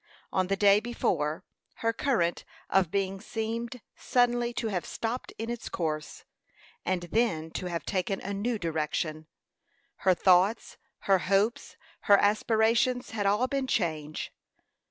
[0.33, 1.45] On the day before,
[1.75, 6.23] her current of being seemed suddenly to have stopped in its course,
[6.83, 9.27] and then to have taken a new direction.
[9.97, 11.77] Her thoughts, her hopes,
[12.09, 14.31] her aspirations had all been changed.